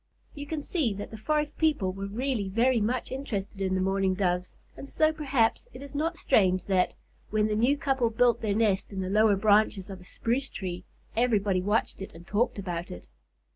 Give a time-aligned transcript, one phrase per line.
[0.33, 4.15] You can see that the forest people were really very much interested in the Mourning
[4.15, 6.95] Doves, and so, perhaps, it is not strange that,
[7.29, 10.85] when the new couple built their nest in the lower branches of a spruce tree,
[11.15, 13.05] everybody watched it and talked about it.